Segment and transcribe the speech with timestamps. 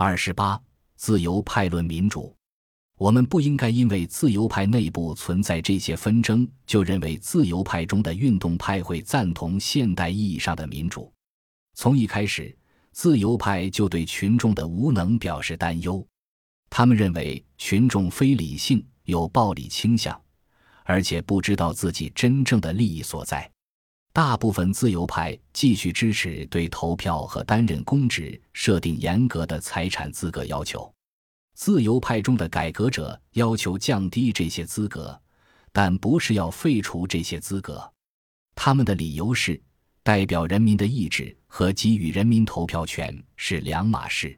[0.00, 0.56] 二十八，
[0.94, 2.32] 自由派论民主。
[2.98, 11.12] 我们不应该因为自由派内部存在这些纷争，就认为自由派中的运动派会赞同现代意义上的民主。
[11.74, 12.56] 从一开始，
[12.92, 16.06] 自由派就对群众的无能表示担忧。
[16.70, 20.16] 他们认为群众非理性，有暴力倾向，
[20.84, 23.50] 而且不知道自己真正的利益所在。
[24.18, 30.92] 大部分自由派继续支持对投票和担任公职设定严格的财产资格要求。
[31.54, 35.16] 自由派中的改革者要求降低这些资格，
[35.70, 37.88] 但不是要废除这些资格。
[38.56, 39.62] 他们的理由是，
[40.02, 44.36] 代表人民的意志和给予人民投票权是两码事。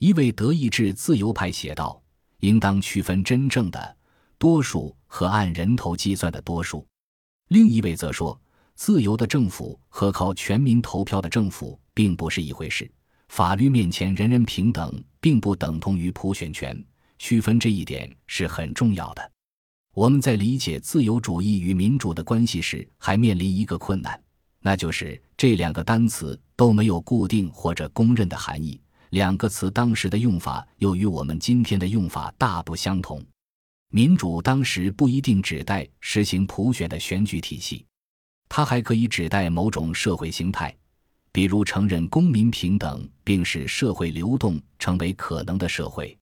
[0.00, 2.02] 一位德意志自由派写道
[2.42, 3.96] ：“应当区分真正的
[4.38, 6.84] 多数和按人头计算的多数。”
[7.46, 8.36] 另一位则说
[8.74, 12.90] ：“自由的政府和靠全民投票的政府并不是一回事。”
[13.28, 16.84] 法律面前人人平等，并不等同于普选权。
[17.18, 19.32] 区分这一点是很重要的。
[19.94, 24.20] 我们在理解自由主义与民主的关系时，还面临一个困难，
[24.60, 28.80] 那就是这两个单词都没有固定或者公认的含义。
[29.10, 33.24] 两个词当时的用法又与我们今天的用法大不相同。
[33.90, 37.86] 民主当时不一定指代实行普选的选举体系，
[38.56, 40.72] 它还可以指代某种社会形态。
[41.32, 46.16] 比如承认公民平等，并使社会流动成为可能的社会，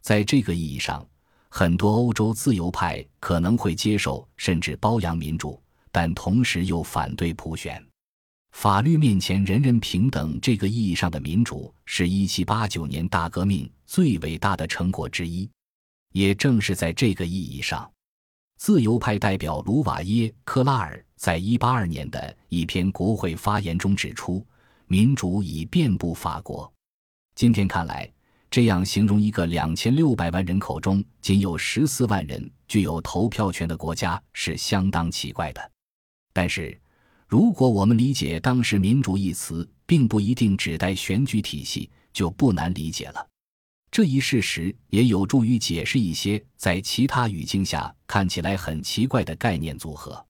[0.00, 1.06] 在这个意义上，
[1.50, 7.86] 很多欧洲自由派可能会接受甚至褒扬民主，但同时又反对普选。
[8.52, 15.46] 法律面前人人平等这个意义上的民主，是一七八九年大革命最伟大的成果之一。
[16.14, 17.92] 也正是在这个意义上，
[18.56, 21.04] 自由派代表卢瓦耶·克拉尔。
[21.16, 24.46] 在一八二年的一篇国会发言中指出，
[24.86, 26.70] 民主已遍布法国。
[27.34, 28.10] 今天看来，
[28.50, 35.70] 这样形容一个两千六百万人口中仅有十四万人具有投票权的国家是相当奇怪的。
[36.32, 36.78] 但是，
[37.26, 43.26] 如果我们理解当时“民主”一词并不一定指代选举体系，就不难理解了。
[43.90, 50.25] 这一事实也有助于解释一些在其他语境下看起来很奇怪的概念组合。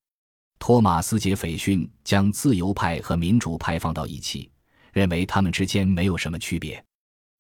[0.58, 4.50] 托马斯·杰斐逊将自由派和民主派放到一起，
[4.92, 6.82] 认为他们之间没有什么区别。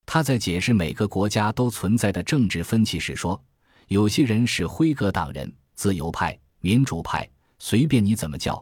[0.04, 3.42] 他在解释每个国家都存在的政治分歧时说
[3.88, 7.28] ：“有些人是辉格党人、自由派、民主派，
[7.58, 8.54] 随便你怎么叫；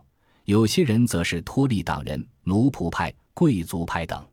[0.44, 4.26] 有些人则是托利党人、奴仆派、贵族派等。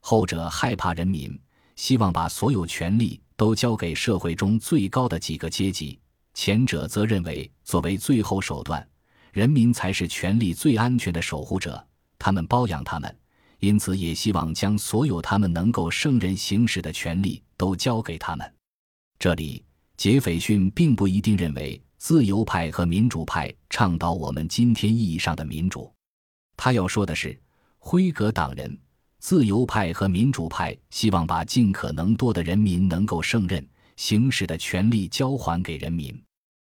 [0.00, 1.38] 后者害怕人民，
[1.76, 5.96] 希望把所有权力都交给社会中最高的几个阶级；
[6.34, 8.84] 前者则认为，作为最后手段。”
[9.32, 11.84] 人民才是权力最安全的守护者，
[12.18, 13.16] 他们包养他们，
[13.58, 18.54] 因此也希望将所有他们能够胜任行使的权利都交给他们。
[19.18, 19.64] 这里，
[19.96, 25.92] 杰斐逊并不一定认为自由派和民主派倡导我们今天意义上的民主。
[26.56, 27.38] 他要说的是，
[27.78, 28.78] 辉格党人、
[29.18, 36.18] 自由派和民主派希望把尽可能多的人民能够胜任行使的权利交还给人民。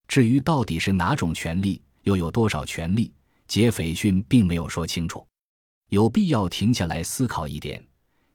[0.08, 1.80] 至于到底是哪种权利？
[2.10, 3.12] 又有多少权利？
[3.46, 5.24] 杰斐逊并没有说清楚。
[5.90, 7.80] 有必要停下来思考一点：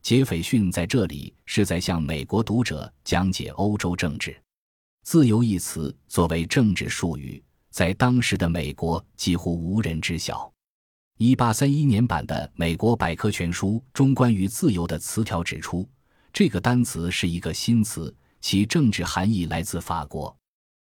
[0.02, 4.42] 杰斐逊在这里是在向美国读者讲解欧洲政治。
[5.04, 10.50] 自由一词作为政治术语，在当时的美国几乎无人知晓。
[11.18, 15.86] 一八三一年版的《美国百科全书》中关于自由的词条指出，
[16.32, 20.34] 这个单词是一个新词，其政治含义来自法国。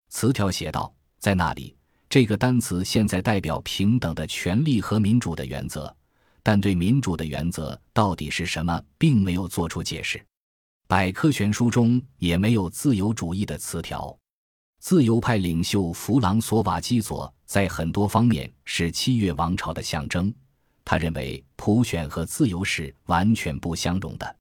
[0.08, 1.75] 词条写道：“在那里。”
[2.16, 5.94] 这个单词现在代表平等的权利和民主的原则，
[6.42, 10.24] 但对民主的原则到底是什么，并没有做出解释。
[10.88, 14.16] 百科全书中也没有自由主义的词条。
[14.80, 20.32] 自由派领袖弗朗索瓦基佐在很多方面是七月王朝的象征。
[20.86, 24.36] 他认为普选和自由是完全不相容的。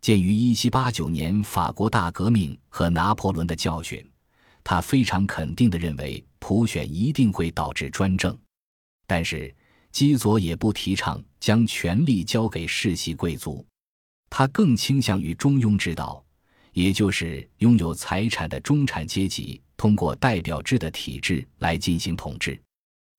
[0.00, 4.08] 鉴于1789年法国大革命和拿破仑的教训。
[4.70, 8.38] 他非常肯定地认为普选一定会导致专政，
[9.06, 9.54] 但是
[9.90, 13.64] 基佐也不提倡将权力交给世袭贵族，
[14.28, 16.22] 他更倾向于中庸之道，
[16.74, 22.60] 也就是拥有财产的中产阶级通过代表制的体制来进行统治。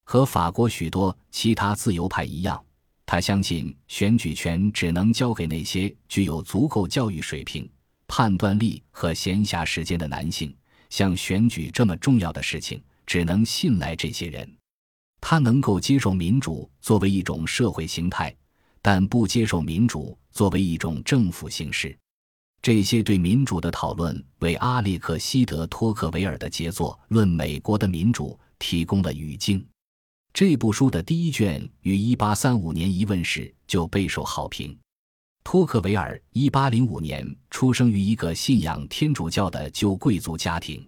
[0.06, 2.63] 和法国许多其他自由派一样，
[3.07, 7.68] 他相信选举权只能交给那些具有足够教育水平、
[8.06, 10.56] 判断力和闲暇时间的男性。
[10.89, 14.50] 像选举这么重要的事情，只能信赖这些人。
[15.21, 18.36] 他能够接受民主作为一种社会形态，
[18.81, 21.97] 但不接受民主作为一种政府形式。
[22.62, 29.65] 这些对民主的讨论为阿列克西德·托克维尔的杰作《论美国的民主》提供了语境。
[30.33, 34.77] 这部书的第一卷于1835年一问世就备受好评。
[35.44, 40.88] 托克维尔1805年出生于一个信仰天主教的旧贵族家庭，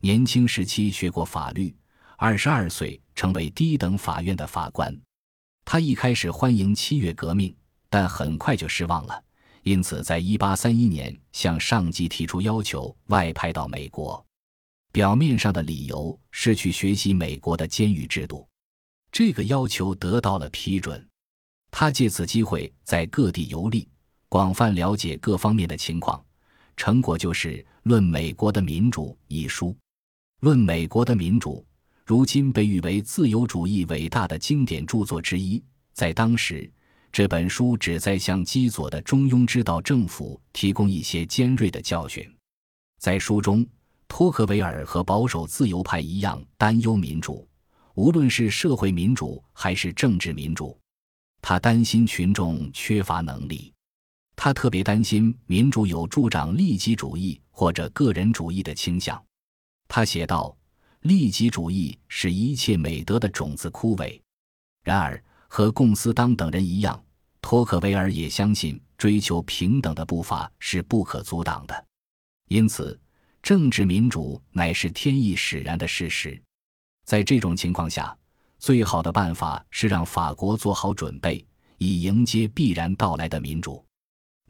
[0.00, 1.74] 年轻时期学过法律
[2.18, 4.98] ，22岁成为低等法院的法官。
[5.64, 7.54] 他一开始欢迎七月革命，
[7.90, 9.22] 但很快就失望了。
[9.64, 14.24] 因此，在1831年向上级提出要求外派到美国，
[14.92, 18.48] 表面上的理由是去学习美国的监狱制度。
[19.10, 21.07] 这个要求得到了批准，
[21.70, 23.86] 他借此机会在各地游历，
[24.28, 26.22] 广泛了解各方面的情况。
[26.76, 29.70] 成果就是《论美国的民主》一书。
[30.40, 31.56] 《论美国的民主》
[32.04, 35.62] 如今被誉为自由主义伟大的经典著作之一，
[35.92, 36.70] 在当时。
[37.10, 42.22] 这本书旨在向基佐的中庸之道政府提供一些尖锐的教训。
[43.00, 43.66] 在书中，
[44.06, 47.48] 托克维尔和保守自由派一样担忧民主，
[47.94, 50.78] 无论是社会民主还是政治民主。
[51.40, 53.72] 他担心群众缺乏能力，
[54.36, 59.22] 他特别担心民主有助长利己主义或者个人主义的倾向。
[59.88, 60.56] 他写道
[61.02, 64.20] ：“利己主义使一切美德的种子枯萎。”
[64.84, 65.22] 然而。
[65.50, 67.02] 和贡斯当等人一样，
[67.40, 71.86] 托克维尔也相信追求平等的步伐是不可阻挡的。
[72.50, 73.00] 因此，
[73.40, 76.38] 政治民主乃是天意使然的事实。
[77.06, 78.14] 在这种情况下，
[78.58, 81.44] 最好的办法是让法国做好准备，
[81.78, 83.84] 以迎接必然到来的民主。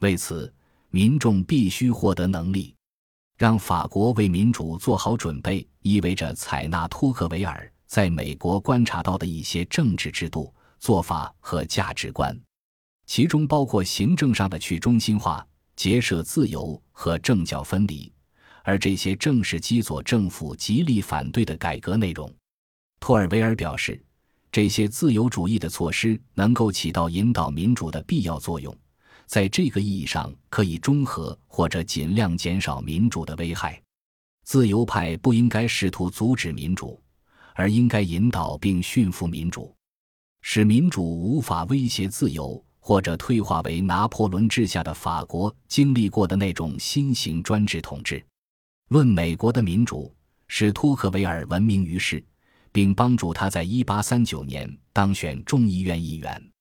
[0.01, 0.53] 为此，
[0.89, 2.75] 民众必须获得能力。
[3.37, 10.53] 让法国为民主做好准备，意味着采纳托克维尔在美国观察到的一些政治制度。
[10.81, 12.33] 做法和价值观，
[13.05, 15.45] 其中包括行政上的去中心化、
[15.75, 18.09] 结社自由和政教分离，
[18.63, 22.33] 而这些正是基佐政府极力反对的改革内容。
[22.99, 24.01] 托尔维尔表示，
[24.51, 28.75] 这些自由主义的措施能够起到引导民主的必要作用，
[29.25, 33.81] 在这个意义上可以中和或者尽量减少民主的危害。
[34.43, 37.01] 自由派不应该试图阻止民主，
[37.53, 39.73] 而应该引导并驯服民主。
[40.41, 48.25] 使民主无法威胁自由，或者退化为拿破仑治下的法国经历过的那种新型专制统治。
[48.87, 50.11] 论美国的民主，
[50.47, 52.23] 使托克维尔闻名于世，
[52.71, 56.51] 并帮助他在1839年当选众议院议员。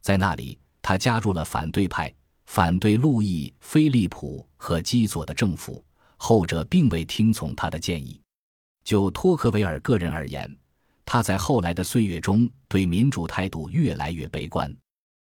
[0.00, 2.12] 在那里，他加入了反对派，
[2.46, 5.84] 反对路易·菲利普和基佐的政府，
[6.16, 8.20] 后者并未听从他的建议。
[8.84, 10.56] 就托克维尔个人而言，
[11.04, 14.74] 他在后来的岁月中对民主态度越来越悲观。